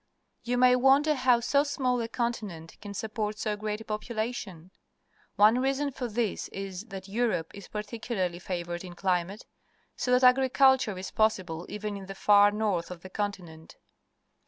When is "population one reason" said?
3.85-5.91